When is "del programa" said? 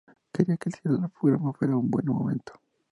0.97-1.53